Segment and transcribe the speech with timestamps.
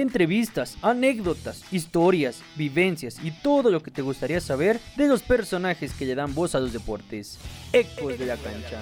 [0.00, 6.06] entrevistas, anécdotas, historias, vivencias y todo lo que te gustaría saber de los personajes que
[6.06, 7.38] le dan voz a los deportes.
[7.72, 8.80] Ecos de la cancha.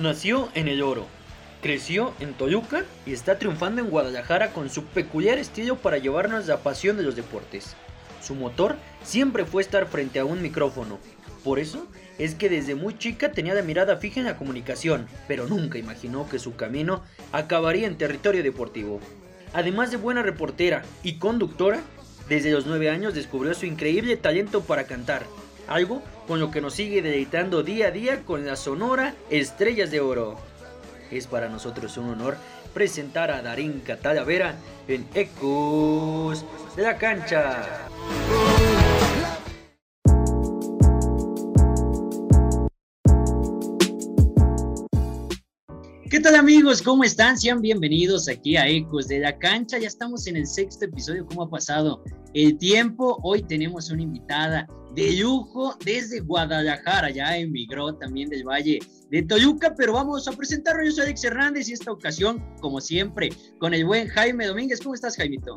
[0.00, 1.06] Nació en el oro,
[1.62, 6.58] creció en Toluca y está triunfando en Guadalajara con su peculiar estilo para llevarnos la
[6.58, 7.76] pasión de los deportes.
[8.20, 10.98] Su motor siempre fue estar frente a un micrófono.
[11.42, 11.86] Por eso
[12.18, 16.28] es que desde muy chica tenía la mirada fija en la comunicación, pero nunca imaginó
[16.28, 17.02] que su camino
[17.32, 19.00] acabaría en territorio deportivo.
[19.54, 21.80] Además de buena reportera y conductora,
[22.28, 25.24] desde los 9 años descubrió su increíble talento para cantar,
[25.66, 30.00] algo con lo que nos sigue deleitando día a día con la sonora Estrellas de
[30.00, 30.38] Oro.
[31.10, 32.36] Es para nosotros un honor
[32.72, 34.56] presentar a Darín Catalavera
[34.88, 36.44] en Ecos
[36.76, 37.88] de la Cancha.
[46.10, 46.82] ¿Qué tal amigos?
[46.82, 47.38] ¿Cómo están?
[47.38, 49.78] Sean bienvenidos aquí a Ecos de la Cancha.
[49.78, 51.24] Ya estamos en el sexto episodio.
[51.24, 52.02] ¿Cómo ha pasado
[52.34, 53.18] el tiempo?
[53.22, 57.10] Hoy tenemos una invitada de lujo desde Guadalajara.
[57.10, 58.78] Ya emigró también del Valle
[59.10, 60.84] de Toluca, pero vamos a presentarlo.
[60.84, 64.80] Yo soy Alex Hernández y esta ocasión, como siempre, con el buen Jaime Domínguez.
[64.80, 65.56] ¿Cómo estás, Jaimito?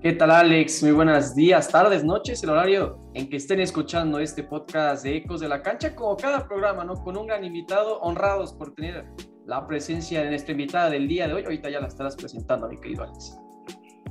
[0.00, 0.82] ¿Qué tal, Alex?
[0.84, 5.40] Muy buenos días, tardes, noches, el horario en que estén escuchando este podcast de Ecos
[5.40, 6.94] de la Cancha, como cada programa, ¿no?
[6.94, 9.06] Con un gran invitado, honrados por tener
[9.44, 11.42] la presencia de nuestra invitada del día de hoy.
[11.42, 13.38] Ahorita ya la estarás presentando, mi querido Alex.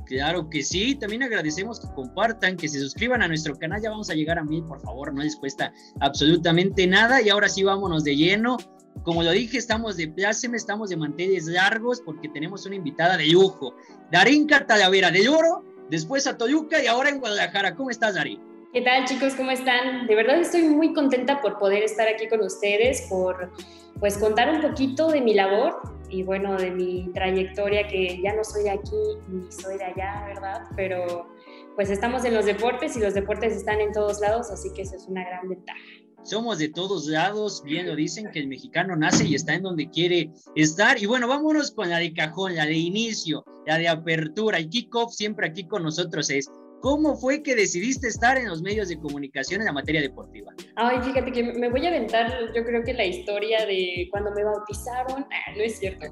[0.06, 4.10] Claro que sí, también agradecemos que compartan, que se suscriban a nuestro canal, ya vamos
[4.10, 8.04] a llegar a mil, por favor, no les cuesta absolutamente nada y ahora sí vámonos
[8.04, 8.56] de lleno.
[9.02, 13.26] Como lo dije, estamos de pláceme, estamos de manteles largos porque tenemos una invitada de
[13.28, 13.74] lujo,
[14.10, 17.74] Darín Talavera de Oro, después a Toluca y ahora en Guadalajara.
[17.74, 18.40] ¿Cómo estás, Darín?
[18.72, 19.34] ¿Qué tal, chicos?
[19.34, 20.06] ¿Cómo están?
[20.06, 23.50] De verdad estoy muy contenta por poder estar aquí con ustedes, por
[23.98, 28.44] pues contar un poquito de mi labor y bueno, de mi trayectoria, que ya no
[28.44, 28.96] soy de aquí
[29.28, 30.62] ni soy de allá, ¿verdad?
[30.76, 31.28] Pero
[31.74, 34.96] pues estamos en los deportes y los deportes están en todos lados, así que eso
[34.96, 35.78] es una gran ventaja.
[36.24, 39.88] Somos de todos lados, bien lo dicen, que el mexicano nace y está en donde
[39.88, 41.00] quiere estar.
[41.00, 44.60] Y bueno, vámonos con la de cajón, la de inicio, la de apertura.
[44.60, 48.88] Y kickoff siempre aquí con nosotros es ¿Cómo fue que decidiste estar en los medios
[48.88, 50.52] de comunicación en la materia deportiva?
[50.76, 54.44] Ay, fíjate que me voy a aventar, yo creo que la historia de cuando me
[54.44, 56.06] bautizaron, ah, no es cierto.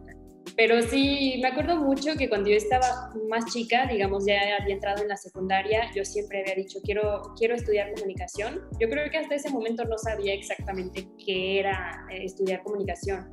[0.56, 5.03] Pero sí, me acuerdo mucho que cuando yo estaba más chica, digamos, ya había entrado
[5.03, 8.62] en la secundaria, yo siempre había dicho, quiero, quiero estudiar comunicación.
[8.81, 13.28] Yo creo que hasta ese momento no sabía exactamente qué era eh, estudiar comunicación,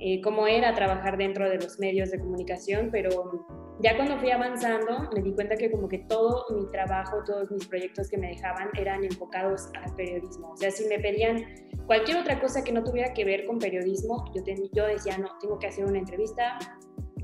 [0.00, 3.46] eh, cómo era trabajar dentro de los medios de comunicación, pero
[3.80, 7.66] ya cuando fui avanzando me di cuenta que como que todo mi trabajo, todos mis
[7.66, 10.52] proyectos que me dejaban eran enfocados al periodismo.
[10.52, 11.44] O sea, si me pedían
[11.86, 15.58] cualquier otra cosa que no tuviera que ver con periodismo, yo, yo decía, no, tengo
[15.58, 16.58] que hacer una entrevista,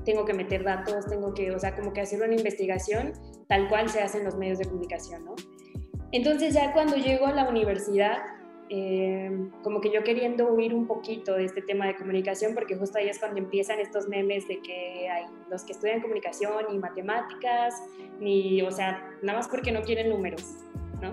[0.05, 3.13] tengo que meter datos, tengo que, o sea, como que hacer una investigación
[3.47, 5.35] tal cual se hace en los medios de comunicación, ¿no?
[6.11, 8.17] Entonces ya cuando llego a la universidad,
[8.69, 9.16] eh,
[9.67, 13.09] como que yo queriendo huir un poquito de este tema de comunicación, porque justo ahí
[13.09, 17.83] es cuando empiezan estos memes de que hay los que estudian comunicación y matemáticas,
[18.17, 20.53] ni, o sea, nada más porque no quieren números,
[21.01, 21.11] ¿no?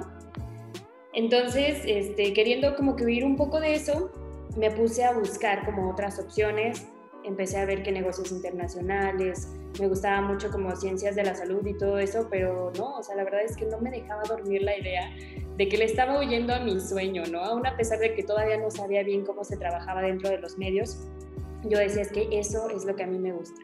[1.15, 4.13] Entonces, este, queriendo como que huir un poco de eso,
[4.57, 6.87] me puse a buscar como otras opciones,
[7.25, 9.49] empecé a ver que negocios internacionales,
[9.81, 13.17] me gustaba mucho como ciencias de la salud y todo eso, pero no, o sea,
[13.17, 15.11] la verdad es que no me dejaba dormir la idea
[15.57, 17.41] de que le estaba huyendo a mi sueño, ¿no?
[17.41, 20.59] Aún a pesar de que todavía no sabía bien cómo se trabajaba dentro de los
[20.59, 21.07] medios,
[21.63, 23.61] yo decía es que eso es lo que a mí me gusta.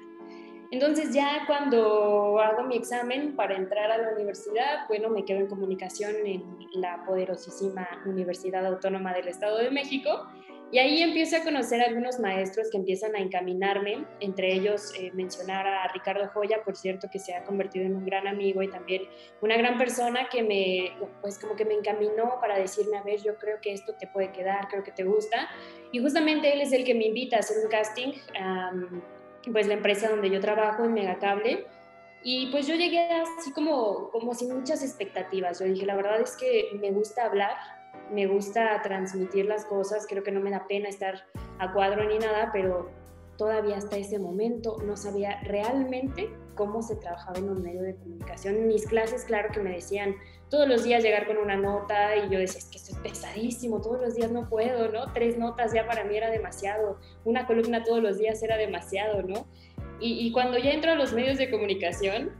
[0.71, 5.49] Entonces ya cuando hago mi examen para entrar a la universidad, bueno, me quedo en
[5.49, 10.29] comunicación en la poderosísima Universidad Autónoma del Estado de México
[10.73, 15.11] y ahí empiezo a conocer a algunos maestros que empiezan a encaminarme, entre ellos eh,
[15.15, 18.69] mencionar a Ricardo Joya, por cierto, que se ha convertido en un gran amigo y
[18.69, 19.03] también
[19.41, 20.93] una gran persona que me,
[21.23, 24.31] pues como que me encaminó para decirme, a ver, yo creo que esto te puede
[24.31, 25.49] quedar, creo que te gusta.
[25.91, 28.13] Y justamente él es el que me invita a hacer un casting,
[29.53, 31.67] pues la empresa donde yo trabajo en Megacable.
[32.23, 33.09] Y pues yo llegué
[33.39, 35.59] así como, como sin muchas expectativas.
[35.59, 37.57] Yo dije, la verdad es que me gusta hablar,
[38.13, 41.25] me gusta transmitir las cosas, creo que no me da pena estar
[41.59, 42.91] a cuadro ni nada, pero
[43.37, 48.67] todavía hasta ese momento no sabía realmente cómo se trabajaba en un medio de comunicación.
[48.67, 50.15] Mis clases, claro que me decían
[50.51, 53.81] todos los días llegar con una nota y yo decía, es que esto es pesadísimo,
[53.81, 55.13] todos los días no puedo, ¿no?
[55.15, 59.47] Tres notas ya para mí era demasiado, una columna todos los días era demasiado, ¿no?
[60.01, 62.33] Y, y cuando ya entro a los medios de comunicación,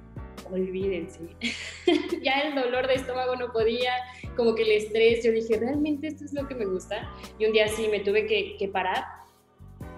[0.51, 1.21] olvídense.
[2.23, 3.93] ya el dolor de estómago no podía,
[4.37, 7.11] como que el estrés, yo dije, ¿realmente esto es lo que me gusta?
[7.39, 9.05] Y un día sí me tuve que, que parar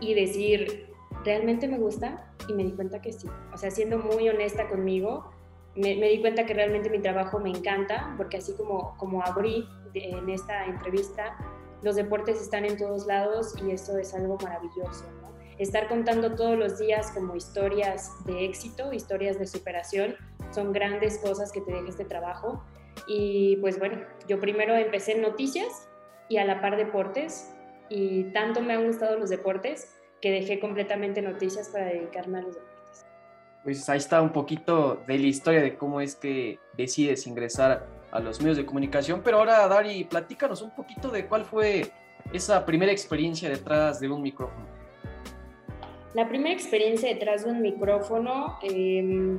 [0.00, 0.87] y decir,
[1.25, 2.33] ¿realmente me gusta?
[2.49, 3.29] Y me di cuenta que sí.
[3.53, 5.31] O sea, siendo muy honesta conmigo,
[5.75, 10.29] me, di cuenta que realmente mi trabajo me encanta, porque así como, como abrí en
[10.29, 11.37] esta entrevista,
[11.83, 15.05] los deportes están en todos lados y eso es algo maravilloso.
[15.62, 20.17] Estar contando todos los días como historias de éxito, historias de superación,
[20.50, 22.64] son grandes cosas que te deja este trabajo.
[23.06, 25.88] Y pues bueno, yo primero empecé en noticias
[26.29, 27.55] y a la par deportes
[27.88, 32.56] y tanto me han gustado los deportes que dejé completamente noticias para dedicarme a los
[32.56, 33.06] deportes.
[33.62, 38.19] Pues ahí está un poquito de la historia de cómo es que decides ingresar a
[38.19, 41.93] los medios de comunicación, pero ahora Dari, platícanos un poquito de cuál fue
[42.32, 44.81] esa primera experiencia detrás de un micrófono.
[46.14, 49.38] La primera experiencia detrás de un micrófono, eh,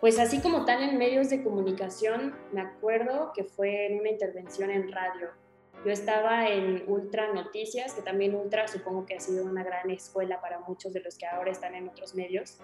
[0.00, 4.70] pues así como tal en medios de comunicación, me acuerdo que fue en una intervención
[4.70, 5.28] en radio.
[5.84, 10.40] Yo estaba en Ultra Noticias, que también Ultra supongo que ha sido una gran escuela
[10.40, 12.58] para muchos de los que ahora están en otros medios.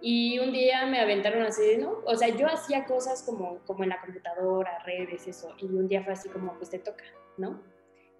[0.00, 2.02] Y un día me aventaron así, ¿no?
[2.06, 5.54] O sea, yo hacía cosas como, como en la computadora, redes, eso.
[5.58, 7.04] Y un día fue así como, pues te toca,
[7.36, 7.60] ¿no?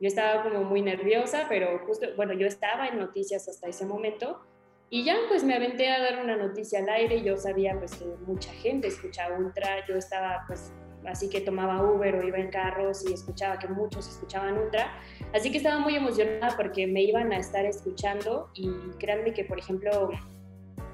[0.01, 4.41] Yo estaba como muy nerviosa, pero justo, bueno, yo estaba en noticias hasta ese momento.
[4.89, 7.95] Y ya pues me aventé a dar una noticia al aire y yo sabía pues
[7.95, 9.87] que mucha gente escuchaba Ultra.
[9.87, 10.73] Yo estaba pues
[11.07, 14.91] así que tomaba Uber o iba en carros y escuchaba que muchos escuchaban Ultra.
[15.33, 19.59] Así que estaba muy emocionada porque me iban a estar escuchando y créanme que, por
[19.59, 20.11] ejemplo,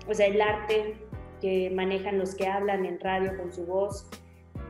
[0.09, 0.97] o sea, el arte
[1.41, 4.09] que manejan los que hablan en radio con su voz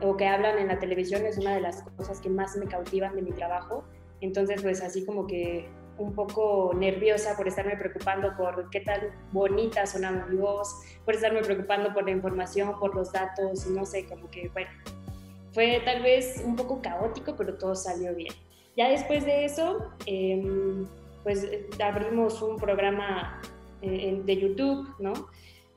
[0.01, 3.15] o que hablan en la televisión es una de las cosas que más me cautivan
[3.15, 3.83] de mi trabajo.
[4.21, 5.67] Entonces, pues así como que
[5.97, 10.75] un poco nerviosa por estarme preocupando por qué tan bonita sonaba mi voz,
[11.05, 14.69] por estarme preocupando por la información, por los datos, no sé, como que, bueno,
[15.53, 18.33] fue tal vez un poco caótico, pero todo salió bien.
[18.75, 20.85] Ya después de eso, eh,
[21.23, 21.47] pues
[21.83, 23.41] abrimos un programa
[23.81, 25.13] eh, de YouTube, ¿no?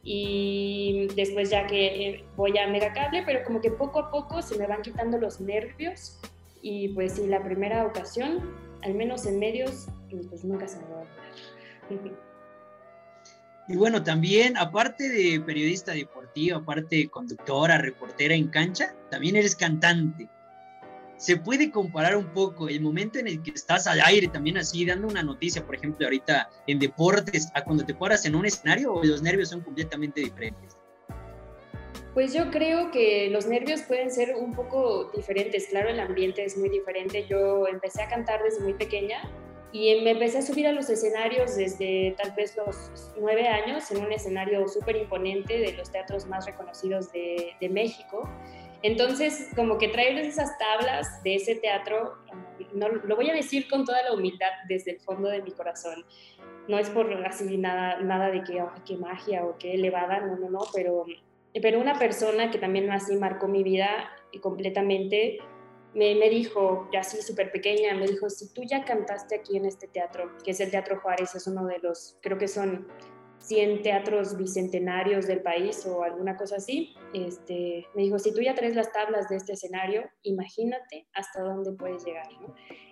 [0.02, 4.56] Y después ya que eh, voy a Megacable, pero como que poco a poco se
[4.58, 6.20] me van quitando los nervios
[6.62, 9.88] y pues sí, la primera ocasión, al menos en medios,
[10.28, 12.18] pues nunca se me va a olvidar.
[13.68, 19.54] Y bueno, también, aparte de periodista deportiva, aparte de conductora, reportera en cancha, también eres
[19.54, 20.28] cantante
[21.20, 24.86] se puede comparar un poco el momento en el que estás al aire también así
[24.86, 28.94] dando una noticia, por ejemplo, ahorita en deportes, a cuando te paras en un escenario
[28.94, 30.78] o los nervios son completamente diferentes?
[32.14, 35.68] Pues yo creo que los nervios pueden ser un poco diferentes.
[35.68, 37.26] Claro, el ambiente es muy diferente.
[37.28, 39.30] Yo empecé a cantar desde muy pequeña
[39.72, 44.04] y me empecé a subir a los escenarios desde tal vez los nueve años en
[44.04, 48.28] un escenario súper imponente de los teatros más reconocidos de, México.
[48.82, 52.16] Entonces, como que traerles esas tablas de ese teatro,
[52.74, 56.04] no, lo voy a decir con toda la humildad desde el fondo de mi corazón.
[56.66, 60.50] No es por así nada, nada de que, qué magia o qué elevada, no, no,
[60.50, 61.04] no, pero,
[61.60, 64.10] pero una persona que también así marcó mi vida
[64.40, 65.38] completamente,
[65.94, 69.88] me, me dijo, así súper pequeña, me dijo, si tú ya cantaste aquí en este
[69.88, 72.86] teatro, que es el Teatro Juárez, es uno de los, creo que son
[73.40, 78.54] 100 teatros bicentenarios del país o alguna cosa así, este, me dijo, si tú ya
[78.54, 82.26] traes las tablas de este escenario, imagínate hasta dónde puedes llegar.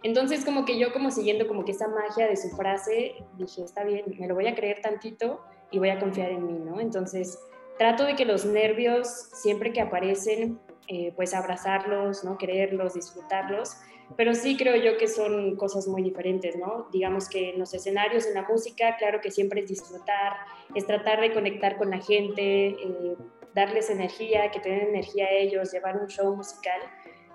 [0.02, 3.84] Entonces, como que yo, como siguiendo como que esa magia de su frase, dije, está
[3.84, 6.80] bien, me lo voy a creer tantito y voy a confiar en mí, ¿no?
[6.80, 7.38] Entonces,
[7.78, 10.58] trato de que los nervios, siempre que aparecen,
[10.88, 12.38] eh, pues abrazarlos, ¿no?
[12.38, 13.76] Quererlos, disfrutarlos,
[14.16, 16.88] pero sí creo yo que son cosas muy diferentes, ¿no?
[16.92, 20.32] Digamos que en los escenarios, en la música, claro que siempre es disfrutar,
[20.74, 23.16] es tratar de conectar con la gente, eh,
[23.54, 26.80] darles energía, que tengan energía a ellos, llevar un show musical,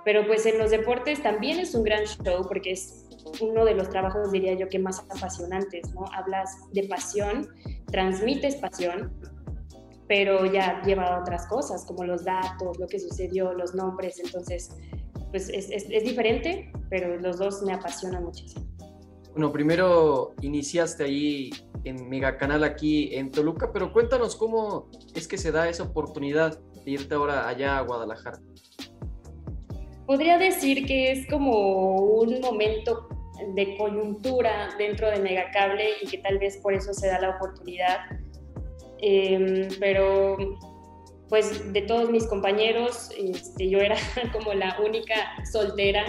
[0.04, 3.08] pero pues en los deportes también es un gran show porque es
[3.40, 6.06] uno de los trabajos, diría yo, que más apasionantes, ¿no?
[6.14, 7.48] Hablas de pasión,
[7.86, 9.14] transmites pasión,
[10.08, 14.70] pero ya lleva a otras cosas, como los datos, lo que sucedió, los nombres, entonces
[15.32, 18.66] pues es, es, es, diferente, pero los dos me apasionan muchísimo.
[19.32, 21.50] Bueno, primero iniciaste ahí
[21.86, 26.60] en Mega Canal aquí en Toluca, pero cuéntanos cómo es que se da esa oportunidad
[26.86, 28.40] de irte ahora allá a Guadalajara.
[30.06, 33.08] Podría decir que es como un momento
[33.56, 38.00] de coyuntura dentro de Megacable y que tal vez por eso se da la oportunidad.
[39.06, 40.38] Eh, pero
[41.28, 43.98] pues de todos mis compañeros, este, yo era
[44.32, 45.16] como la única
[45.52, 46.06] soltera,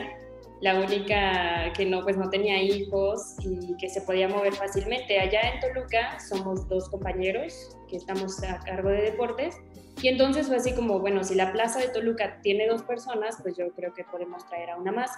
[0.61, 5.19] la única que no, pues no tenía hijos y que se podía mover fácilmente.
[5.19, 9.57] Allá en Toluca somos dos compañeros que estamos a cargo de deportes
[10.03, 13.57] Y entonces fue así como, bueno, si la plaza de Toluca tiene dos personas, pues
[13.57, 15.13] yo creo que podemos traer a una más.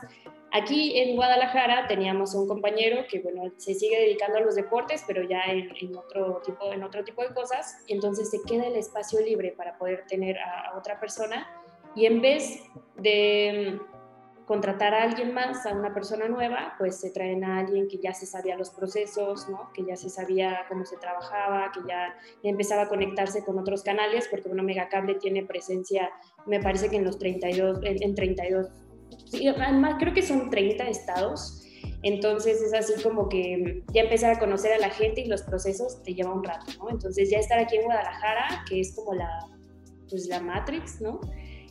[0.52, 5.22] Aquí en Guadalajara teníamos un compañero que, bueno, se sigue dedicando a los deportes, pero
[5.22, 9.54] ya en, otro, tipo, en otro tipo de cosas, entonces se queda el espacio libre
[9.56, 11.48] para poder tener a, a otra persona.
[11.94, 12.62] Y en vez
[12.96, 13.80] de
[14.46, 18.14] contratar a alguien más, a una persona nueva, pues se traen a alguien que ya
[18.14, 19.72] se sabía los procesos, ¿no?
[19.74, 24.28] que ya se sabía cómo se trabajaba, que ya empezaba a conectarse con otros canales,
[24.30, 26.10] porque bueno, Megacable tiene presencia,
[26.46, 28.68] me parece que en los 32, en, 32,
[29.24, 31.64] sí, además creo que son 30 estados,
[32.02, 36.04] entonces es así como que ya empezar a conocer a la gente y los procesos
[36.04, 36.88] te lleva un rato, ¿no?
[36.90, 39.28] Entonces ya estar aquí en Guadalajara, que es como la,
[40.08, 41.20] pues la Matrix, ¿no?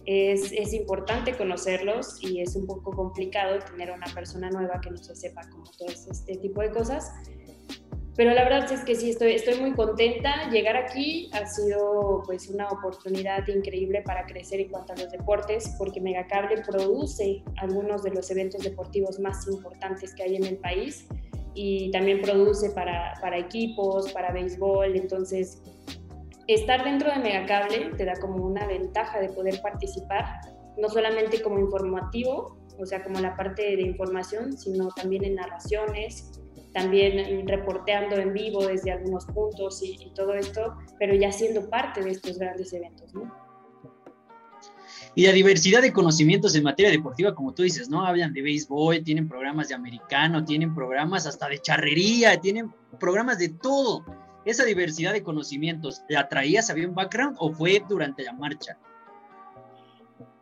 [0.06, 4.98] Es, es, importante conocerlos y es un poco complicado tener una persona nueva que no
[4.98, 7.12] se sepa como todo este tipo de cosas.
[8.16, 10.50] Pero la verdad es que sí, estoy, estoy muy contenta.
[10.50, 15.76] Llegar aquí ha sido pues una oportunidad increíble para crecer en cuanto a los deportes,
[15.78, 21.08] porque Megacable produce algunos de los eventos deportivos más importantes que hay en el país
[21.56, 24.96] y también produce para, para equipos, para béisbol.
[24.96, 25.62] Entonces,
[26.48, 30.42] estar dentro de Megacable te da como una ventaja de poder participar,
[30.78, 36.32] no solamente como informativo, o sea, como la parte de información, sino también en narraciones,
[36.74, 42.12] también reporteando en vivo desde algunos puntos y, todo esto, pero ya siendo parte de
[42.12, 43.14] estos grandes eventos.
[45.18, 48.06] Y la diversidad de conocimientos en materia deportiva, como tú dices, ¿no?
[48.06, 53.50] Hablan de béisbol, tienen programas de americano, tienen programas hasta de charrería, tienen programas de
[53.50, 54.04] todo
[54.46, 58.78] esa diversidad de conocimientos, ¿la traías, había un background o fue durante la marcha?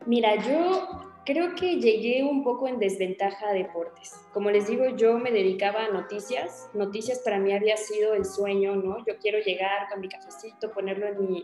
[0.06, 4.14] Mira, yo creo que llegué un poco en desventaja a deportes.
[4.34, 6.70] Como les digo, yo me dedicaba a noticias.
[6.74, 8.98] Noticias para mí había sido el sueño, ¿no?
[9.06, 11.44] Yo quiero llegar con mi cafecito, ponerlo en mi,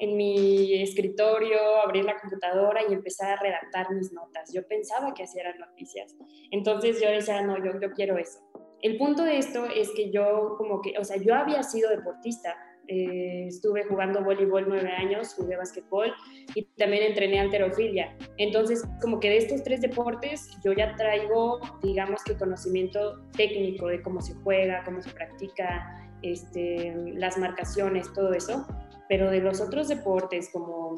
[0.00, 4.50] en mi escritorio, abrir la computadora y empezar a redactar mis notas.
[4.52, 6.16] Yo pensaba que hacían noticias.
[6.50, 8.40] Entonces yo decía, no, yo, yo quiero eso.
[8.80, 12.56] El punto de esto es que yo como que, o sea, yo había sido deportista,
[12.88, 16.12] eh, estuve jugando voleibol nueve años, jugué básquetbol
[16.54, 18.16] y también entrené alterofilia.
[18.38, 24.00] Entonces, como que de estos tres deportes yo ya traigo, digamos que conocimiento técnico de
[24.00, 28.66] cómo se juega, cómo se practica, este, las marcaciones, todo eso.
[29.10, 30.96] Pero de los otros deportes como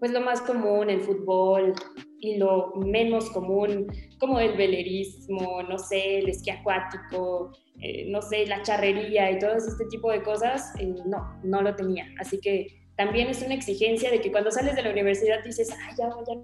[0.00, 1.72] pues lo más común, el fútbol,
[2.20, 3.86] y lo menos común,
[4.18, 9.54] como el velerismo, no sé, el esquí acuático, eh, no sé, la charrería y todo
[9.54, 12.06] este tipo de cosas, eh, no, no lo tenía.
[12.18, 15.94] Así que también es una exigencia de que cuando sales de la universidad dices, ay,
[15.96, 16.34] ya, ya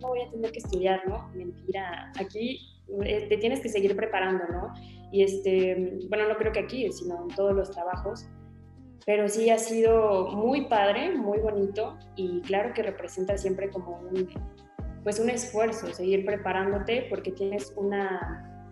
[0.00, 1.30] no voy a tener que estudiar, ¿no?
[1.34, 2.60] Mentira, aquí
[3.04, 4.72] eh, te tienes que seguir preparando, ¿no?
[5.12, 8.26] Y este, bueno, no creo que aquí, sino en todos los trabajos
[9.08, 14.28] pero sí ha sido muy padre, muy bonito y claro que representa siempre como un,
[15.02, 18.68] pues un esfuerzo, seguir preparándote porque tienes una,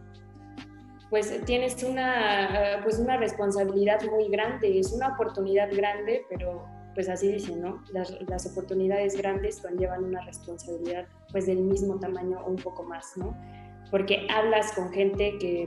[1.09, 7.33] pues tienes una, pues una responsabilidad muy grande, es una oportunidad grande, pero pues así
[7.33, 7.83] dicen, ¿no?
[7.95, 13.17] Las, las, oportunidades grandes conllevan una responsabilidad pues del mismo tamaño o un poco más,
[13.17, 13.35] ¿no?
[13.91, 15.67] Porque hablas con gente que,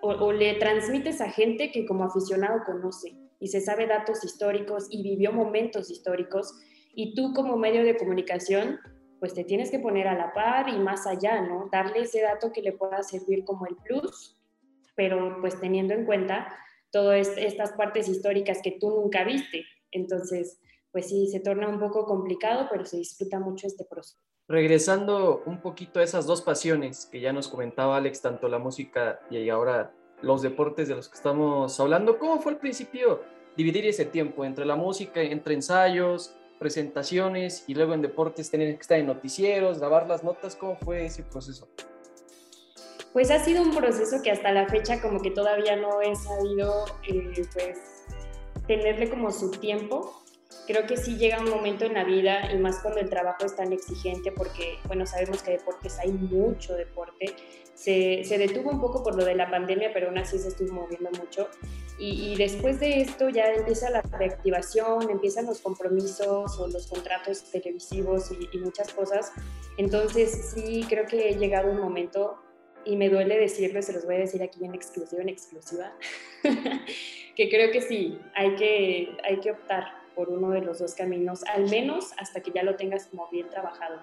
[0.00, 4.86] o, o le transmites a gente que como aficionado conoce, y se sabe datos históricos
[4.90, 6.54] y vivió momentos históricos
[6.94, 8.78] y tú como medio de comunicación
[9.20, 11.68] pues te tienes que poner a la par y más allá, ¿no?
[11.72, 14.36] Darle ese dato que le pueda servir como el plus,
[14.94, 16.56] pero pues teniendo en cuenta
[16.90, 19.64] todas estas partes históricas que tú nunca viste.
[19.90, 20.60] Entonces,
[20.92, 24.18] pues sí, se torna un poco complicado, pero se disfruta mucho este proceso.
[24.46, 29.20] Regresando un poquito a esas dos pasiones que ya nos comentaba Alex, tanto la música
[29.30, 32.18] y ahora los deportes de los que estamos hablando.
[32.18, 33.22] ¿Cómo fue al principio
[33.56, 38.80] dividir ese tiempo entre la música, entre ensayos, presentaciones y luego en deportes tener que
[38.80, 40.56] estar en noticieros, grabar las notas?
[40.56, 41.68] ¿Cómo fue ese proceso?
[43.12, 46.84] Pues ha sido un proceso que hasta la fecha como que todavía no he sabido
[47.08, 47.78] eh, pues
[48.66, 50.22] tenerle como su tiempo.
[50.66, 53.56] Creo que sí llega un momento en la vida y más cuando el trabajo es
[53.56, 57.34] tan exigente porque, bueno, sabemos que deportes hay mucho deporte
[57.78, 61.10] se, detuvo un poco por lo de la pandemia, pero aún así se estuvo moviendo
[61.10, 61.48] mucho.
[62.00, 68.30] Y, después de esto ya empieza la reactivación, empiezan los compromisos o los contratos televisivos
[68.32, 69.32] y, muchas cosas.
[69.76, 72.38] Entonces sí creo que he llegado un momento
[72.84, 75.92] y me duele decirlo, se los voy a decir aquí en exclusiva, en exclusiva,
[77.36, 81.44] que creo que sí, hay que, hay que optar por uno de los dos caminos,
[81.44, 84.00] al menos hasta que ya lo tengas como bien trabajado.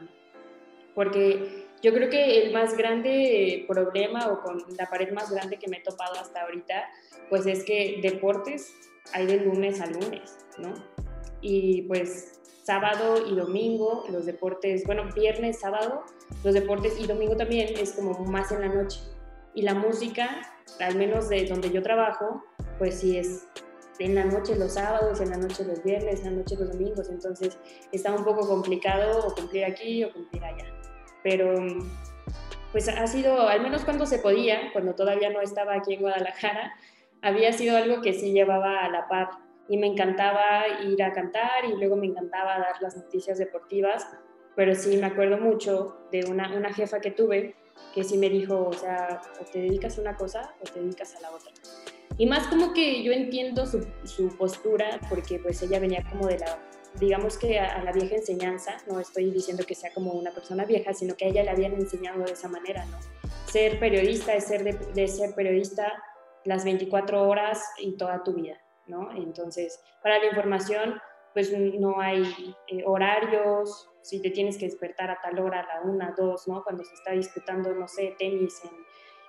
[0.96, 5.68] Porque yo creo que el más grande problema o con la pared más grande que
[5.68, 6.86] me he topado hasta ahorita,
[7.30, 8.74] pues es que deportes
[9.14, 10.74] hay de lunes a lunes, ¿no?
[11.42, 16.04] Y pues sábado y domingo, los deportes, bueno, viernes, sábado,
[16.44, 19.02] los deportes y domingo también es como más en la noche.
[19.54, 20.42] Y la música,
[20.80, 22.44] al menos de donde yo trabajo,
[22.80, 23.48] pues sí es
[24.00, 27.10] en la noche los sábados, en la noche los viernes, en la noche los domingos,
[27.10, 27.58] entonces
[27.92, 30.75] está un poco complicado o cumplir aquí o cumplir allá.
[31.25, 31.55] Pero
[32.72, 36.75] pues ha sido, al menos cuando se podía, cuando todavía no estaba aquí en Guadalajara,
[37.24, 39.29] había sido algo que sí llevaba a la par
[39.67, 44.08] y me encantaba ir a cantar y luego me encantaba dar las noticias deportivas,
[44.55, 47.55] pero sí me acuerdo mucho de una, una jefa que tuve
[47.96, 51.15] que sí me dijo, o sea, o te dedicas a una cosa o te dedicas
[51.15, 51.51] a la otra.
[52.20, 56.38] Y más como que yo entiendo su, su postura, porque pues ella venía como de
[56.38, 56.60] la,
[57.00, 60.94] digamos que a, la vieja enseñanza, no estoy diciendo que sea como una persona vieja,
[60.94, 62.98] sino que a ella le habían enseñado de esa manera, ¿no?
[63.48, 66.04] Ser periodista es ser de, de ser periodista
[66.44, 68.60] las 24 horas y toda tu vida.
[68.88, 69.12] ¿no?
[69.16, 71.00] Entonces, para la información,
[71.34, 75.82] pues no hay eh, horarios, si te tienes que despertar a tal hora, a la
[75.82, 76.64] una, dos, ¿no?
[76.64, 78.62] Cuando se está disputando, no sé, tenis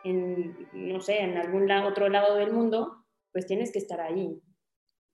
[0.04, 4.40] en, no sé, en algún otro lado del mundo, pues tienes que estar ahí.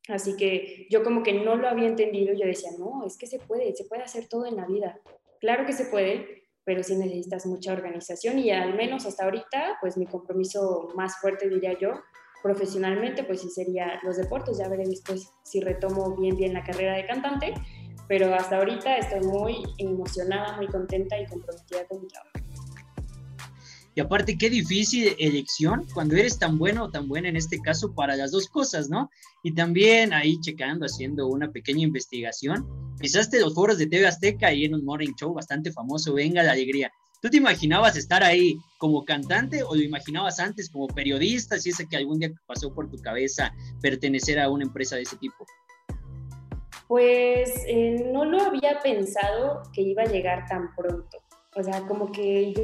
[0.09, 3.38] Así que yo como que no lo había entendido, yo decía, no, es que se
[3.38, 5.00] puede, se puede hacer todo en la vida.
[5.40, 9.97] Claro que se puede, pero sí necesitas mucha organización y al menos hasta ahorita, pues
[9.97, 11.92] mi compromiso más fuerte, diría yo,
[12.42, 14.59] profesionalmente, pues sí sería los deportes.
[14.59, 17.54] Ya veré después si retomo bien, bien la carrera de cantante,
[18.09, 22.31] pero hasta ahorita estoy muy emocionada, muy contenta y comprometida con mi trabajo.
[23.94, 27.94] Y aparte, qué difícil elección cuando eres tan bueno o tan buena en este caso
[27.94, 29.11] para las dos cosas, ¿no?
[29.42, 32.66] Y también ahí checando, haciendo una pequeña investigación,
[32.99, 36.52] pisaste los foros de TV Azteca y en un morning show bastante famoso, Venga la
[36.52, 36.90] Alegría.
[37.20, 41.87] ¿Tú te imaginabas estar ahí como cantante o lo imaginabas antes como periodista, si es
[41.88, 45.46] que algún día pasó por tu cabeza pertenecer a una empresa de ese tipo?
[46.88, 51.18] Pues eh, no lo había pensado que iba a llegar tan pronto.
[51.54, 52.62] O sea, como que yo,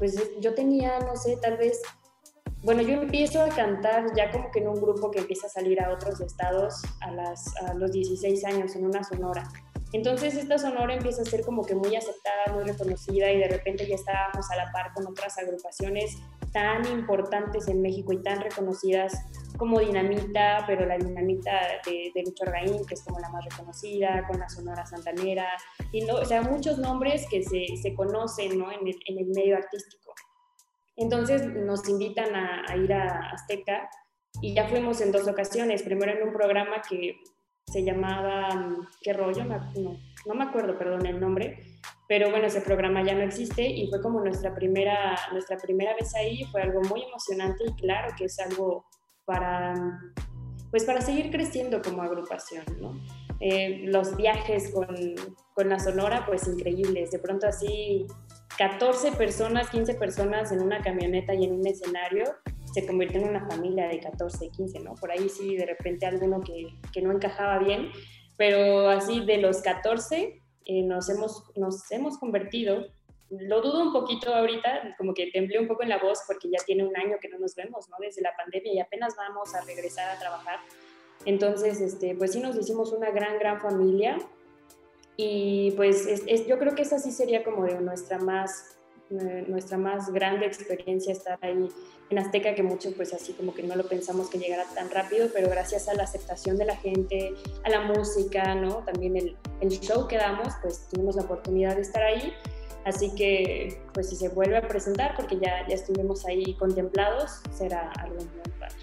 [0.00, 1.80] pues yo tenía, no sé, tal vez,
[2.62, 5.78] bueno, yo empiezo a cantar ya como que en un grupo que empieza a salir
[5.78, 9.46] a otros estados a, las, a los 16 años en una sonora.
[9.92, 13.86] Entonces esta sonora empieza a ser como que muy aceptada, muy reconocida y de repente
[13.86, 16.16] ya estábamos a la par con otras agrupaciones
[16.52, 19.14] tan importantes en México y tan reconocidas
[19.56, 21.50] como Dinamita, pero la Dinamita
[21.84, 25.48] de, de Lucho Argaín, que es como la más reconocida, con la Sonora Santanera,
[25.92, 28.72] y no, o sea, muchos nombres que se, se conocen ¿no?
[28.72, 30.14] en, el, en, el, medio artístico.
[30.96, 33.88] Entonces nos invitan a, a ir a Azteca
[34.40, 37.16] y ya fuimos en dos ocasiones, primero en un programa que
[37.66, 39.44] se llamaba, mm, ¿qué rollo?
[39.44, 39.70] No,
[40.26, 41.80] no me acuerdo, perdón, el nombre,
[42.10, 46.12] pero bueno, ese programa ya no existe y fue como nuestra primera, nuestra primera vez
[46.16, 48.84] ahí, fue algo muy emocionante y claro que es algo
[49.24, 49.74] para,
[50.72, 53.00] pues para seguir creciendo como agrupación, ¿no?
[53.38, 54.88] Eh, los viajes con,
[55.54, 58.08] con la Sonora, pues increíbles, de pronto así
[58.58, 62.24] 14 personas, 15 personas en una camioneta y en un escenario,
[62.74, 64.96] se convierte en una familia de 14, 15, ¿no?
[64.96, 67.92] Por ahí sí, de repente alguno que, que no encajaba bien,
[68.36, 72.86] pero así de los 14 eh, nos, hemos, nos hemos convertido,
[73.30, 76.58] lo dudo un poquito ahorita, como que temblé un poco en la voz porque ya
[76.64, 77.96] tiene un año que no nos vemos, ¿no?
[78.00, 80.58] Desde la pandemia y apenas vamos a regresar a trabajar.
[81.24, 84.18] Entonces, este, pues sí nos hicimos una gran, gran familia
[85.16, 88.76] y pues es, yo creo que esa sí sería como de nuestra más
[89.10, 91.68] nuestra más grande experiencia estar ahí
[92.10, 95.28] en Azteca, que muchos pues así como que no lo pensamos que llegara tan rápido,
[95.32, 98.82] pero gracias a la aceptación de la gente, a la música, ¿no?
[98.84, 102.32] También el, el show que damos, pues tuvimos la oportunidad de estar ahí.
[102.84, 107.92] Así que, pues si se vuelve a presentar, porque ya, ya estuvimos ahí contemplados, será
[107.92, 108.74] algo muy padre.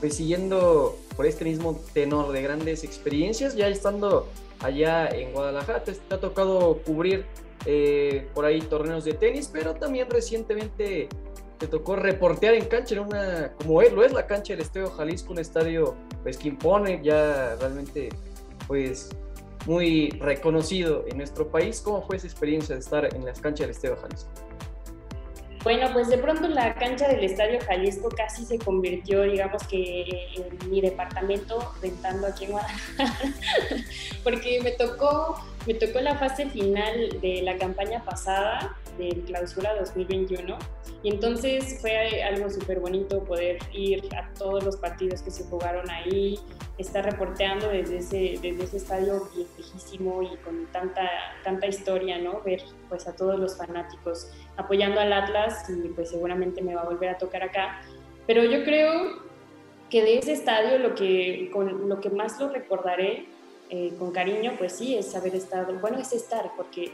[0.00, 4.28] Pues siguiendo por este mismo tenor de grandes experiencias, ya estando
[4.60, 7.26] allá en Guadalajara, te, te ha tocado cubrir
[7.68, 11.08] eh, por ahí torneos de tenis, pero también recientemente
[11.58, 14.90] te tocó reportear en cancha, en una, como es, lo es la cancha del Estadio
[14.90, 18.10] Jalisco, un estadio pues, que impone ya realmente
[18.66, 19.10] pues
[19.66, 21.80] muy reconocido en nuestro país.
[21.80, 24.30] ¿Cómo fue esa experiencia de estar en las canchas del Estadio Jalisco?
[25.64, 30.70] Bueno, pues de pronto la cancha del Estadio Jalisco casi se convirtió, digamos que en
[30.70, 33.12] mi departamento rentando aquí en Guadalajara,
[34.22, 40.58] porque me tocó, me tocó la fase final de la campaña pasada del clausura 2021
[41.02, 45.88] y entonces fue algo súper bonito poder ir a todos los partidos que se jugaron
[45.90, 46.38] ahí,
[46.78, 51.08] estar reporteando desde ese, desde ese estadio viejísimo y con tanta,
[51.44, 52.40] tanta historia, ¿no?
[52.42, 56.86] Ver pues a todos los fanáticos apoyando al Atlas y pues seguramente me va a
[56.86, 57.80] volver a tocar acá.
[58.26, 59.22] Pero yo creo
[59.90, 63.26] que de ese estadio lo que, con lo que más lo recordaré
[63.68, 66.92] eh, con cariño, pues sí, es haber estado, bueno, es estar, porque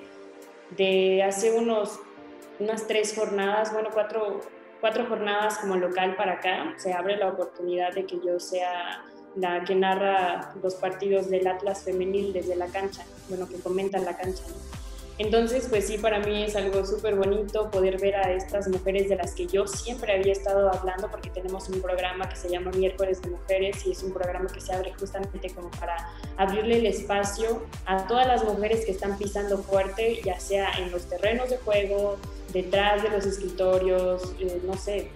[0.76, 2.00] de hace unos,
[2.58, 4.40] unas tres jornadas, bueno, cuatro,
[4.80, 9.04] cuatro jornadas como local para acá, se abre la oportunidad de que yo sea
[9.36, 14.16] la que narra los partidos del Atlas femenil desde la cancha, bueno, que comenta la
[14.16, 14.44] cancha.
[15.18, 19.16] Entonces, pues sí, para mí es algo súper bonito poder ver a estas mujeres de
[19.16, 23.20] las que yo siempre había estado hablando, porque tenemos un programa que se llama Miércoles
[23.20, 25.96] de Mujeres y es un programa que se abre justamente como para
[26.38, 31.04] abrirle el espacio a todas las mujeres que están pisando fuerte, ya sea en los
[31.06, 32.16] terrenos de juego,
[32.52, 35.10] detrás de los escritorios, eh, no sé,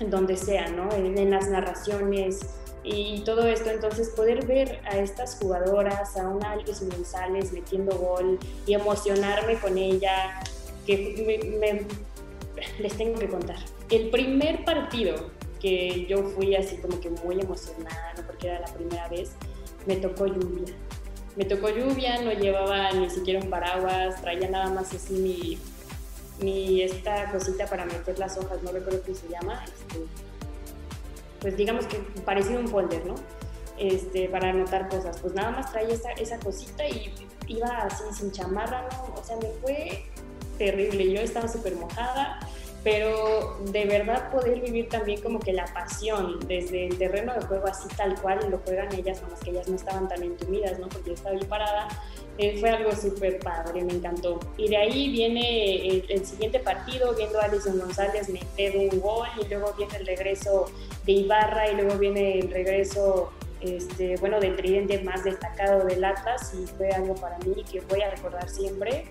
[0.00, 0.92] en donde sea, ¿no?
[0.92, 2.40] En, en las narraciones,
[2.82, 8.38] y todo esto, entonces poder ver a estas jugadoras, a una Alice González metiendo gol
[8.66, 10.40] y emocionarme con ella,
[10.86, 11.86] que me,
[12.78, 13.58] les tengo que contar.
[13.90, 18.22] El primer partido que yo fui así como que muy emocionada, ¿no?
[18.26, 19.32] porque era la primera vez,
[19.86, 20.74] me tocó lluvia.
[21.36, 25.58] Me tocó lluvia, no llevaba ni siquiera un paraguas, traía nada más así mi,
[26.40, 30.00] mi esta cosita para meter las hojas, no recuerdo qué se llama, este,
[31.40, 33.14] pues digamos que parecido a un folder, ¿no?
[33.78, 35.18] Este, para anotar cosas.
[35.18, 37.12] Pues nada más traía esa, esa cosita y
[37.48, 39.14] iba así sin chamarra, ¿no?
[39.14, 40.04] O sea, me fue
[40.58, 41.10] terrible.
[41.10, 42.38] Yo estaba súper mojada,
[42.82, 47.66] pero de verdad poder vivir también como que la pasión desde el terreno de juego
[47.66, 50.88] así tal cual lo juegan ellas, más que ellas no estaban tan entumidas, ¿no?
[50.88, 51.88] Porque yo estaba ahí parada
[52.42, 54.40] eh, fue algo súper padre, me encantó.
[54.56, 59.46] Y de ahí viene el, siguiente partido, viendo a Alison González meter un gol y
[59.46, 60.70] luego viene el regreso
[61.04, 66.54] de Ibarra y luego viene el regreso, este, bueno, del tridente más destacado del Atlas
[66.54, 69.04] y fue algo para mí que voy a recordar siempre.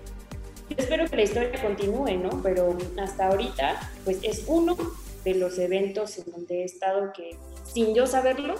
[0.76, 2.42] Espero que la historia continúe, ¿no?
[2.42, 4.76] Pero hasta ahorita, pues es uno
[5.24, 8.54] de los eventos en donde he estado que, sin yo saberlo,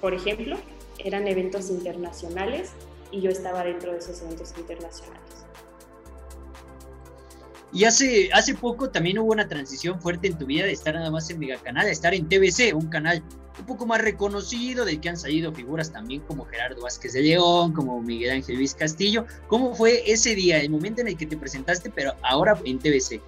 [0.00, 0.56] por ejemplo,
[0.98, 2.70] eran eventos internacionales
[3.10, 5.43] y yo estaba dentro de esos eventos internacionales.
[7.74, 11.10] Y hace, hace poco también hubo una transición fuerte en tu vida de estar nada
[11.10, 13.22] más en Megacanal a estar en TBC, un canal
[13.58, 17.72] un poco más reconocido, del que han salido figuras también como Gerardo Vázquez de León,
[17.72, 19.26] como Miguel Ángel Luis Castillo.
[19.48, 23.20] ¿Cómo fue ese día, el momento en el que te presentaste, pero ahora en TBC?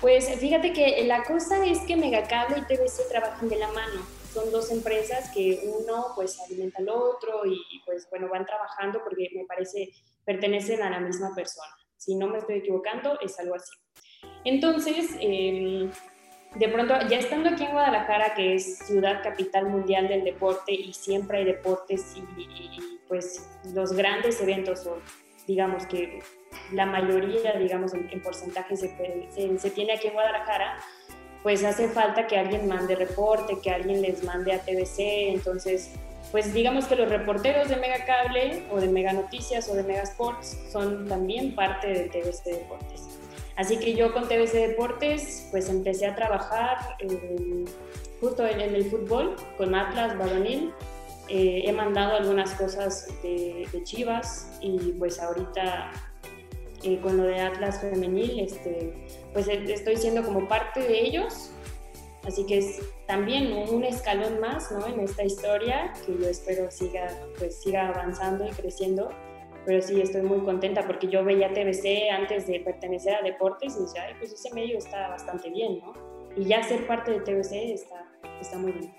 [0.00, 4.00] Pues fíjate que la cosa es que Megacable y TBC trabajan de la mano
[4.32, 9.28] son dos empresas que uno pues alimenta al otro y, pues bueno, van trabajando porque
[9.34, 9.90] me parece
[10.24, 11.74] pertenecen a la misma persona.
[11.98, 13.72] Si no me estoy equivocando, es algo así.
[14.44, 15.90] Entonces, em,
[16.54, 20.92] de pronto, ya estando aquí en Guadalajara, que es ciudad capital mundial del deporte y
[20.92, 24.98] siempre hay deportes y, pues los grandes eventos, o
[25.46, 26.20] digamos que
[26.72, 30.78] la mayoría, digamos, en, porcentaje se, se, tiene aquí en Guadalajara,
[31.42, 35.94] pues hace falta que alguien mande reporte, que alguien les mande a TVC, entonces
[36.32, 40.02] pues digamos que los reporteros de Mega Cable o de Mega Noticias o de Mega
[40.02, 43.08] Sports son también parte de TVC Deportes.
[43.56, 46.96] Así que yo con TVC Deportes pues empecé a trabajar
[48.20, 50.72] justo en, el fútbol con Atlas Varonil.
[51.28, 55.90] Eh, he mandado algunas cosas de, Chivas y pues ahorita
[56.84, 58.94] eh, con lo de Atlas Femenil este,
[59.32, 61.50] pues e, estoy siendo como parte de ellos.
[62.28, 64.86] Así que es también un escalón más ¿no?
[64.86, 69.08] en esta historia que yo espero siga, pues, siga avanzando y creciendo.
[69.64, 73.82] Pero sí, estoy muy contenta porque yo veía TVC antes de pertenecer a deportes y
[73.82, 75.94] decía, pues ese medio está bastante bien, ¿no?
[76.36, 78.06] Y ya ser parte de TVC está,
[78.40, 78.94] está muy bien.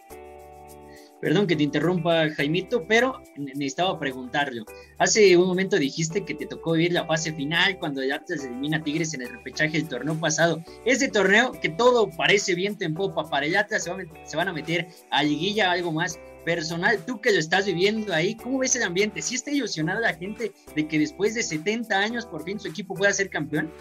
[1.21, 4.63] Perdón que te interrumpa, Jaimito, pero necesitaba preguntarlo.
[4.99, 8.82] Hace un momento dijiste que te tocó vivir la fase final cuando ya te elimina
[8.82, 10.63] Tigres en el repechaje del torneo pasado.
[10.86, 13.91] Ese torneo que todo parece viento en popa, para el Atlas se,
[14.25, 17.03] se van a meter a liguilla, algo más personal.
[17.05, 19.21] Tú que lo estás viviendo ahí, ¿cómo ves el ambiente?
[19.21, 22.95] ¿Sí está ilusionada la gente de que después de 70 años por fin su equipo
[22.95, 23.71] pueda ser campeón?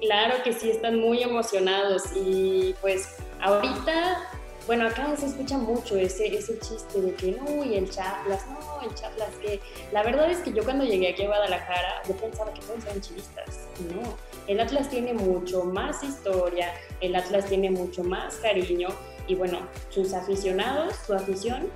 [0.00, 4.18] Claro que sí, están muy emocionados y pues ahorita
[4.66, 8.82] bueno, acá se escucha mucho ese, ese chiste de que no, y el Chaplas, no,
[8.82, 9.60] el Chaplas, que
[9.92, 13.00] la verdad es que yo cuando llegué aquí a Guadalajara, yo pensaba que todos eran
[13.00, 14.16] chivistas, no,
[14.48, 18.88] el Atlas tiene mucho más historia, el Atlas tiene mucho más cariño,
[19.28, 21.70] y bueno, sus aficionados, su afición,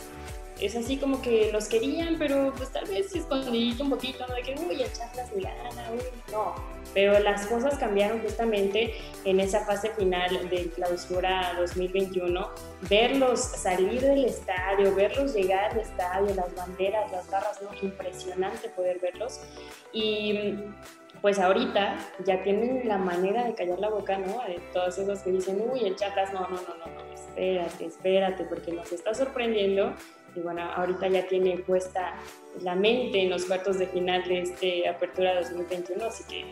[0.60, 4.34] es así como que los querían, pero pues tal vez escondidito un poquito, ¿no?
[4.34, 6.54] De que, uy, el Chaplas me gana, uy, no,
[6.94, 12.50] pero las cosas cambiaron justamente en esa fase final de clausura 2021.
[12.88, 17.70] Verlos salir del estadio, verlos llegar al estadio, las banderas, las barras, ¿no?
[17.82, 19.40] Impresionante poder verlos.
[19.92, 20.54] Y
[21.20, 24.42] pues ahorita ya tienen la manera de callar la boca, ¿no?
[24.46, 28.44] De todos esos que dicen, uy, el Chaplas, no, no, no, no, no, espérate, espérate,
[28.44, 29.94] porque nos está sorprendiendo
[30.34, 32.14] y bueno, ahorita ya tiene puesta
[32.62, 36.44] la mente en los cuartos de final de este Apertura 2021, así que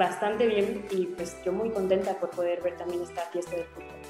[0.00, 4.00] bastante bien y pues yo muy contenta por poder ver también esta fiesta de fútbol.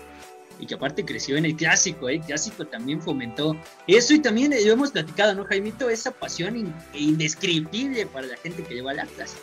[0.60, 2.14] Y que aparte creció en el clásico, ¿eh?
[2.14, 3.56] el clásico también fomentó
[3.88, 5.90] eso y también lo hemos platicado, ¿no, Jaimito?
[5.90, 9.38] Esa pasión indescriptible para la gente que lleva la clase.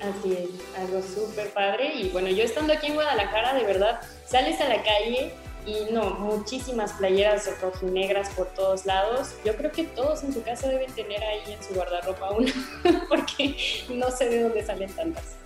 [0.00, 1.94] Así es, algo súper padre.
[1.94, 5.32] Y bueno, yo estando aquí en Guadalajara, de verdad, sales a la calle
[5.66, 9.34] y no, muchísimas playeras rojinegras por todos lados.
[9.44, 12.52] Yo creo que todos en su casa deben tener ahí en su guardarropa una,
[13.08, 13.54] porque
[13.90, 15.39] no sé de dónde salen tantas.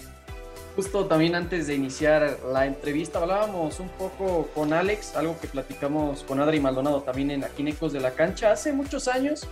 [0.76, 6.24] Justo también antes de iniciar la entrevista hablábamos un poco con Alex, algo que platicamos
[6.24, 8.50] con Adri Maldonado también en Aquí de la Cancha.
[8.50, 9.46] Hace muchos años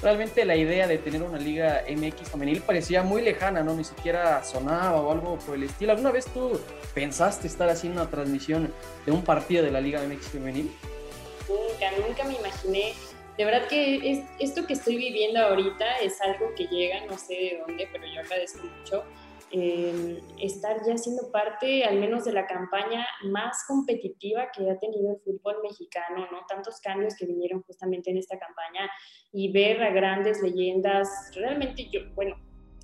[0.00, 3.74] realmente la idea de tener una liga MX femenil parecía muy lejana, ¿no?
[3.74, 5.92] Ni siquiera sonaba o algo por el estilo.
[5.92, 6.58] ¿Alguna vez tú
[6.94, 8.72] pensaste estar haciendo una transmisión
[9.04, 10.72] de un partido de la liga MX femenil?
[11.50, 12.94] Nunca, nunca me imaginé.
[13.36, 17.62] De verdad que esto que estoy viviendo ahorita es algo que llega, no sé de
[17.66, 19.04] dónde, pero yo agradezco mucho
[19.52, 25.20] estar ya siendo parte al menos de la campaña más competitiva que ha tenido el
[25.20, 26.46] fútbol mexicano, ¿no?
[26.48, 28.90] Tantos cambios que vinieron justamente en esta campaña
[29.30, 32.36] y ver a grandes leyendas, realmente yo, bueno,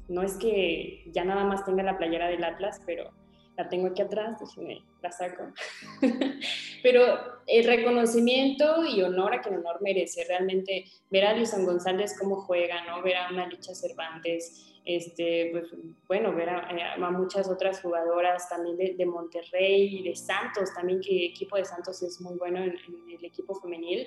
[0.08, 3.12] no es que ya nada más tenga la playera del Atlas, pero
[3.56, 5.52] la tengo aquí atrás, déjenme, la saco.
[6.82, 12.36] pero el reconocimiento y honor a quien honor merece, realmente ver a Luis González cómo
[12.36, 13.02] juega, ¿no?
[13.02, 15.66] Ver a una Licha Cervantes, este, pues,
[16.06, 21.30] bueno, ver a, muchas otras jugadoras también de, Monterrey y de Santos, también que el
[21.30, 24.06] equipo de Santos es muy bueno en, el equipo femenil,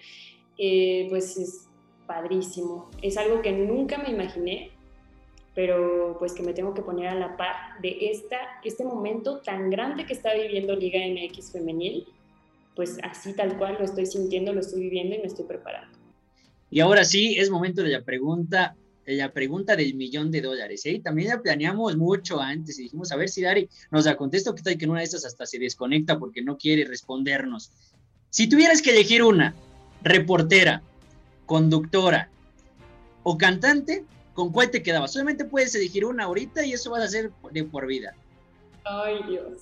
[0.57, 1.69] eh, pues es
[2.07, 2.89] padrísimo.
[3.03, 4.71] Es algo que nunca me imaginé,
[5.53, 9.69] pero pues que me tengo que poner a la par de esta, este momento tan
[9.69, 12.07] grande que está viviendo Liga MX femenil,
[12.75, 15.95] pues así tal cual lo estoy sintiendo, lo estoy viviendo y me estoy preparando.
[16.71, 20.85] Y ahora sí, es momento de la pregunta la pregunta del millón de dólares.
[20.85, 21.01] ¿eh?
[21.03, 24.61] También la planeamos mucho antes y dijimos, a ver si Dari nos da contesta, que
[24.61, 27.71] tal que en una de estas hasta se desconecta porque no quiere respondernos.
[28.29, 29.55] Si tuvieras que elegir una,
[30.03, 30.81] reportera,
[31.45, 32.29] conductora
[33.23, 35.11] o cantante, ¿con cuál te quedabas?
[35.13, 38.15] Solamente puedes elegir una ahorita y eso va a ser de por vida.
[38.85, 39.61] Ay, Dios.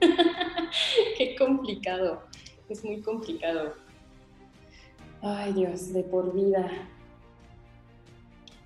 [1.18, 2.22] Qué complicado.
[2.68, 3.74] Es muy complicado.
[5.22, 6.70] Ay, Dios, de por vida.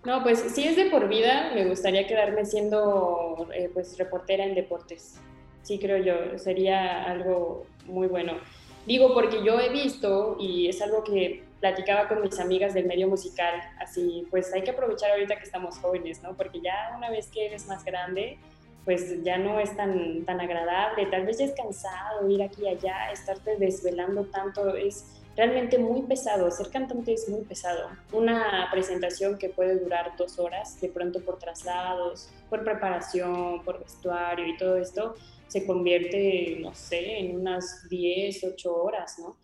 [0.04, 4.54] No, pues si es de por vida, me gustaría quedarme siendo eh, pues reportera en
[4.54, 5.20] deportes.
[5.62, 8.38] Sí, creo yo, sería algo muy bueno.
[8.86, 13.08] Digo porque yo he visto y es algo que platicaba con mis amigas del medio
[13.08, 16.34] musical, así pues hay que aprovechar ahorita que estamos jóvenes, ¿no?
[16.34, 18.38] Porque ya una vez que eres más grande,
[18.86, 22.68] pues ya no es tan, tan agradable, tal vez ya es cansado ir aquí y
[22.68, 26.50] allá, estarte desvelando tanto, es realmente muy pesado.
[26.50, 27.88] Ser cantante es muy pesado.
[28.12, 34.46] Una presentación que puede durar dos horas, de pronto por traslados, por preparación, por vestuario
[34.46, 35.14] y todo esto,
[35.46, 39.38] se convierte, no sé, en unas 10, 8 horas, ¿no?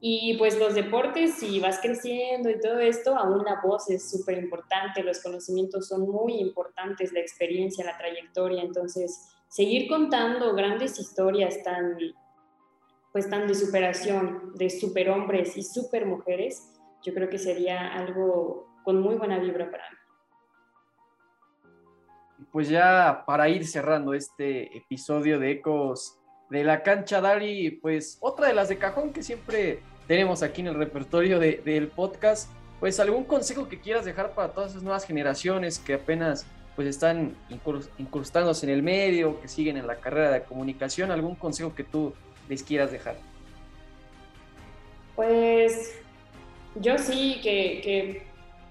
[0.00, 4.38] Y pues los deportes, si vas creciendo y todo esto, aún la voz es súper
[4.38, 8.62] importante, los conocimientos son muy importantes, la experiencia, la trayectoria.
[8.62, 11.96] Entonces, seguir contando grandes historias tan
[13.12, 16.72] pues tan de superación, de superhombres y supermujeres,
[17.02, 19.96] yo creo que sería algo con muy buena vibra para mí.
[22.50, 26.18] Pues ya para ir cerrando este episodio de Ecos
[26.50, 30.66] de la cancha, Dari, pues otra de las de cajón que siempre tenemos aquí en
[30.68, 35.78] el repertorio del podcast, pues algún consejo que quieras dejar para todas esas nuevas generaciones
[35.78, 37.36] que apenas pues están
[37.98, 42.14] incrustándose en el medio, que siguen en la carrera de comunicación, algún consejo que tú
[42.52, 43.16] les quieras dejar?
[45.16, 45.94] Pues
[46.74, 48.22] yo sí que,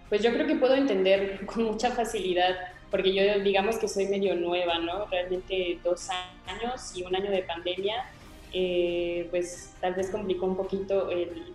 [0.08, 2.56] pues yo creo que puedo entender con mucha facilidad,
[2.92, 5.06] porque yo digamos que soy medio nueva, ¿no?
[5.08, 6.10] Realmente dos
[6.46, 8.06] años y un año de pandemia,
[8.54, 11.54] eh, pues tal vez complicó un poquito el,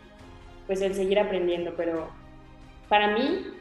[0.67, 2.09] pues el seguir aprendiendo, pero
[2.89, 3.53] para mí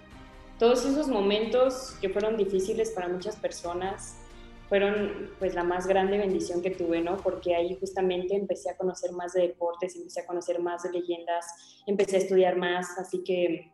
[0.58, 4.16] todos esos momentos que fueron difíciles para muchas personas,
[4.70, 7.18] fueron pues la más grande bendición que tuve, ¿no?
[7.18, 11.46] Porque ahí justamente empecé a conocer más de deportes, empecé a conocer más de leyendas,
[11.86, 13.72] empecé a estudiar más, así que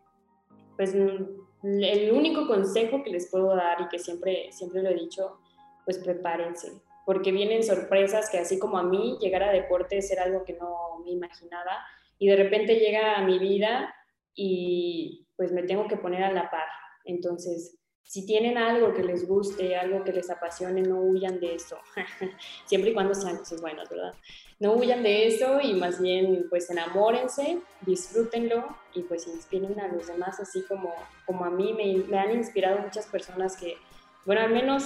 [0.75, 5.39] pues el único consejo que les puedo dar y que siempre, siempre lo he dicho,
[5.85, 6.71] pues prepárense,
[7.05, 10.99] porque vienen sorpresas que así como a mí llegar a deportes era algo que no
[11.03, 11.85] me imaginaba
[12.17, 13.93] y de repente llega a mi vida
[14.33, 16.67] y pues me tengo que poner a la par.
[17.03, 21.77] Entonces, si tienen algo que les guste, algo que les apasione, no huyan de eso,
[22.65, 24.13] siempre y cuando sean cosas buenas, ¿verdad?
[24.59, 30.07] No huyan de eso y más bien pues enamórense, disfrútenlo y pues inspiren a los
[30.07, 30.93] demás, así como,
[31.25, 33.77] como a mí me, me han inspirado muchas personas que,
[34.25, 34.83] bueno, al menos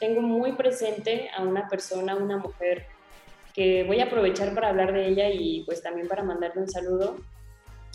[0.00, 2.86] tengo muy presente a una persona, una mujer,
[3.54, 7.16] que voy a aprovechar para hablar de ella y pues también para mandarle un saludo.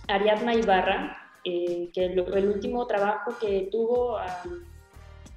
[0.07, 4.17] Ariadna Ibarra, eh, que el, último trabajo que tuvo,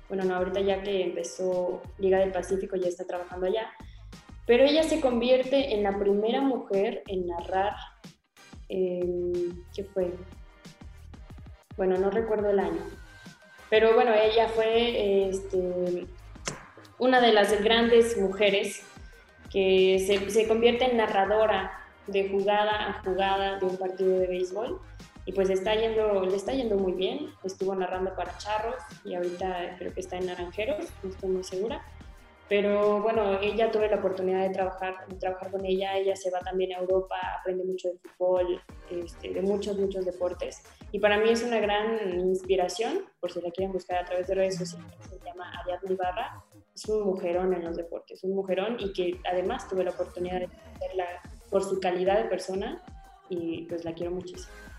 [0.08, 3.70] bueno, no, ahorita ya que empezó Liga del Pacífico ya está trabajando allá,
[4.46, 7.74] pero ella se convierte en la primera mujer en narrar,
[8.68, 10.12] ¿qué fue?
[11.76, 12.82] Bueno, no recuerdo el año,
[13.70, 16.06] pero bueno, ella fue este,
[16.98, 18.82] una de las grandes mujeres
[19.50, 21.72] que se, se convierte en narradora
[22.06, 24.80] de jugada a jugada de un partido de béisbol
[25.24, 27.28] y pues está yendo, le está yendo muy bien.
[27.44, 31.82] Estuvo narrando para Charros y ahorita creo que está en Naranjeros, no estoy muy segura.
[32.48, 35.96] Pero bueno, ella tuve la oportunidad de trabajar, de trabajar con ella.
[35.96, 40.62] Ella se va también a Europa, aprende mucho de fútbol, este, de muchos, muchos deportes.
[40.90, 44.34] Y para mí es una gran inspiración, por si la quieren buscar a través de
[44.34, 46.44] redes sociales, se llama Ariadna Ibarra.
[46.74, 50.48] Es un mujerón en los deportes, un mujerón y que además tuve la oportunidad de
[50.80, 51.06] verla
[51.48, 52.82] por su calidad de persona
[53.30, 54.71] y pues la quiero muchísimo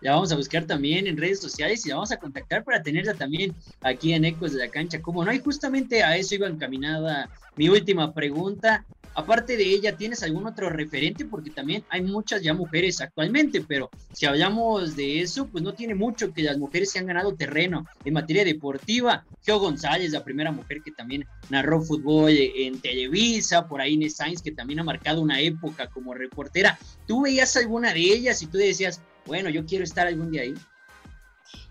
[0.00, 3.14] la vamos a buscar también en redes sociales y la vamos a contactar para tenerla
[3.14, 5.00] también aquí en Ecos de la Cancha.
[5.00, 8.84] Como no, y justamente a eso iba encaminada mi última pregunta.
[9.14, 11.24] Aparte de ella, ¿tienes algún otro referente?
[11.24, 15.96] Porque también hay muchas ya mujeres actualmente, pero si hablamos de eso, pues no tiene
[15.96, 19.26] mucho que las mujeres se han ganado terreno en materia deportiva.
[19.44, 24.40] Geo González, la primera mujer que también narró fútbol en Televisa, por ahí Inés Sainz,
[24.40, 26.78] que también ha marcado una época como reportera.
[27.04, 30.54] ¿Tú veías alguna de ellas y tú decías, bueno, yo quiero estar algún día ahí.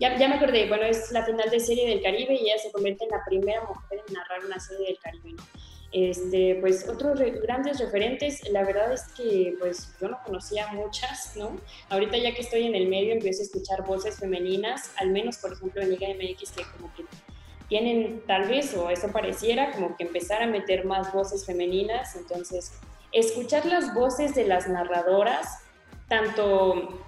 [0.00, 2.72] Ya, ya me acordé, bueno, es la final de serie del Caribe y ella se
[2.72, 5.42] convierte en la primera mujer en narrar una serie del Caribe, ¿no?
[5.90, 11.58] Este, pues otros grandes referentes, la verdad es que pues yo no conocía muchas, ¿no?
[11.88, 15.52] Ahorita ya que estoy en el medio empiezo a escuchar voces femeninas, al menos por
[15.54, 17.04] ejemplo en Liga MX que como que
[17.68, 22.72] tienen tal vez, o eso pareciera, como que empezar a meter más voces femeninas, entonces
[23.12, 25.62] escuchar las voces de las narradoras,
[26.08, 27.00] tanto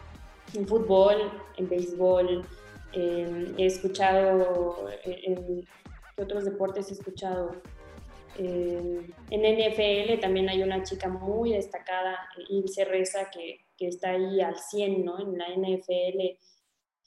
[0.54, 1.16] en fútbol,
[1.56, 2.44] en béisbol,
[2.92, 5.66] he escuchado en,
[6.16, 7.62] otros deportes he escuchado.
[8.36, 14.56] en NFL también hay una chica muy destacada, Ilse Reza, que, que, está ahí al
[14.56, 15.18] 100, ¿no?
[15.18, 16.38] En la NFL,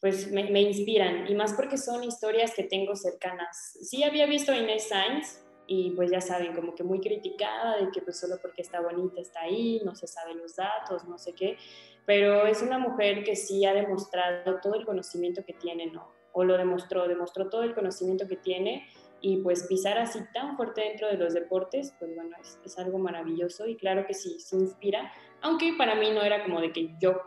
[0.01, 3.77] pues me, me, inspiran, y más porque son historias que tengo cercanas.
[3.81, 7.91] Sí había visto a Inés Sainz, y pues ya saben, como que muy criticada de
[7.91, 11.33] que pues solo porque está bonita está ahí, no se saben los datos, no sé
[11.33, 11.57] qué,
[12.05, 16.11] pero es una mujer que sí ha demostrado todo el conocimiento que tiene, ¿no?
[16.33, 18.87] O lo demostró, demostró todo el conocimiento que tiene
[19.21, 22.97] y pues pisar así tan fuerte dentro de los deportes, pues bueno, es, es algo
[22.97, 26.93] maravilloso y claro que sí, se inspira, aunque para mí no era como de que
[26.99, 27.21] yo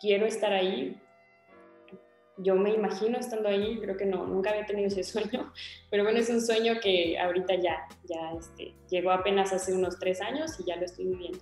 [0.00, 1.00] quiero estar ahí,
[2.38, 5.52] yo me imagino estando ahí, creo que no, nunca había tenido ese sueño,
[5.90, 10.20] pero bueno, es un sueño que ahorita ya, ya este, llegó apenas hace unos tres
[10.20, 11.38] años y ya lo estoy viviendo.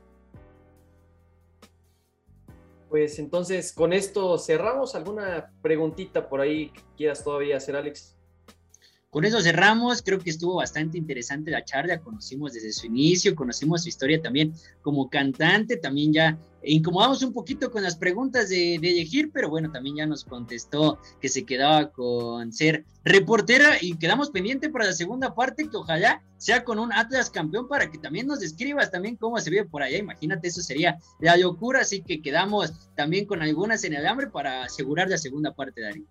[2.88, 4.94] Pues entonces, con esto cerramos.
[4.94, 8.15] ¿Alguna preguntita por ahí que quieras todavía hacer, Alex?
[9.16, 13.84] Con eso cerramos, creo que estuvo bastante interesante la charla, conocimos desde su inicio, conocimos
[13.84, 14.52] su historia también
[14.82, 19.72] como cantante, también ya incomodamos un poquito con las preguntas de, de elegir, pero bueno,
[19.72, 24.92] también ya nos contestó que se quedaba con ser reportera y quedamos pendiente para la
[24.92, 29.16] segunda parte, que ojalá sea con un Atlas campeón para que también nos describas también
[29.16, 33.40] cómo se vive por allá, imagínate, eso sería la locura, así que quedamos también con
[33.40, 36.04] algunas en el hambre para asegurar la segunda parte, Darío.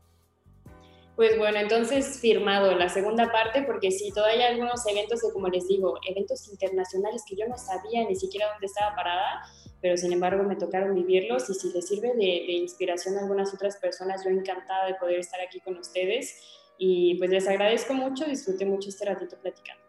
[1.16, 5.48] Pues bueno, entonces firmado la segunda parte, porque sí, todavía hay algunos eventos que, como
[5.48, 9.44] les digo, eventos internacionales que yo no sabía ni siquiera dónde estaba parada,
[9.82, 13.54] pero sin embargo me tocaron vivirlos y si les sirve de, de inspiración a algunas
[13.54, 16.36] otras personas, yo encantada de poder estar aquí con ustedes
[16.78, 19.85] y pues les agradezco mucho, disfruté mucho este ratito platicando.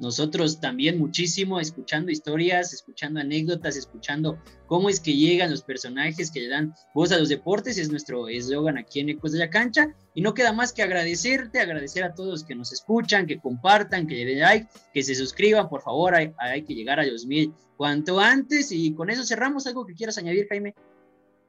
[0.00, 6.40] Nosotros también muchísimo, escuchando historias, escuchando anécdotas, escuchando cómo es que llegan los personajes que
[6.40, 9.94] le dan voz a los deportes, es nuestro eslogan aquí en Ecos de la Cancha.
[10.14, 14.14] Y no queda más que agradecerte, agradecer a todos que nos escuchan, que compartan, que
[14.14, 17.52] le den like, que se suscriban, por favor, hay, hay que llegar a los mil
[17.76, 18.72] cuanto antes.
[18.72, 19.66] Y con eso cerramos.
[19.66, 20.74] ¿Algo que quieras añadir, Jaime?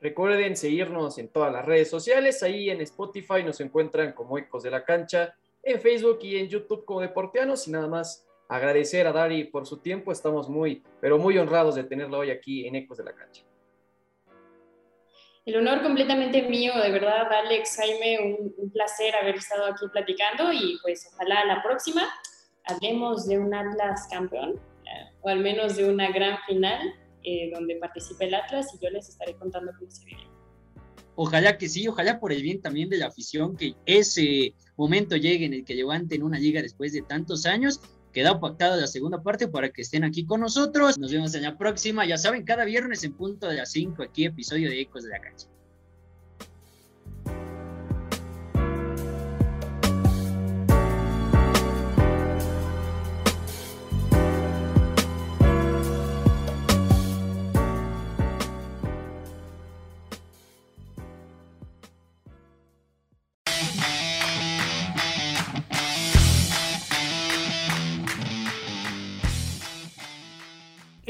[0.02, 4.72] Recuerden seguirnos en todas las redes sociales, ahí en Spotify nos encuentran como Ecos de
[4.72, 9.45] la Cancha, en Facebook y en YouTube como Deporteanos y nada más agradecer a Dari
[9.45, 10.12] por su tiempo.
[10.12, 13.43] Estamos muy, pero muy honrados de tenerlo hoy aquí en Ecos de la Cancha.
[15.45, 20.78] El honor completamente mío, de verdad, Alex, Jaime, un, placer haber estado aquí platicando y
[20.84, 22.08] pues ojalá la próxima
[22.66, 26.93] hablemos de un Atlas campeón eh, o al menos de una gran final
[27.24, 30.28] eh, donde participe el Atlas y yo les estaré contando cómo se vive.
[31.16, 35.45] Ojalá que sí, ojalá por el bien también de la afición, que ese momento llegue
[35.45, 37.82] en el que levanten una liga después de tantos años.
[38.12, 40.97] Queda pactada la segunda parte para que estén aquí con nosotros.
[40.97, 42.05] Nos vemos en la próxima.
[42.05, 45.22] Ya saben, cada viernes en punto de las 5 aquí, episodio de Ecos de la
[45.22, 45.47] Cancha.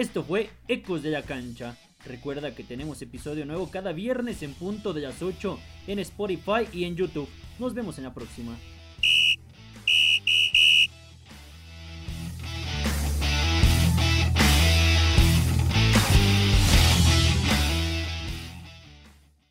[0.02, 1.78] Esto fue Ecos de la Cancha.
[2.08, 6.86] Recuerda que tenemos episodio nuevo cada viernes en punto de las 8 en Spotify y
[6.86, 7.30] en YouTube.
[7.60, 8.58] Nos vemos en la próxima.